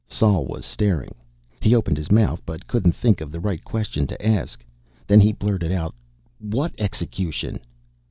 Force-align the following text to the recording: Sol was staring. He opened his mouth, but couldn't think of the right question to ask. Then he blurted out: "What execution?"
Sol 0.07 0.47
was 0.47 0.65
staring. 0.65 1.13
He 1.59 1.75
opened 1.75 1.97
his 1.97 2.11
mouth, 2.11 2.41
but 2.43 2.65
couldn't 2.65 2.93
think 2.95 3.21
of 3.21 3.31
the 3.31 3.39
right 3.39 3.63
question 3.63 4.07
to 4.07 4.25
ask. 4.25 4.65
Then 5.05 5.19
he 5.21 5.31
blurted 5.31 5.71
out: 5.71 5.93
"What 6.39 6.73
execution?" 6.79 7.59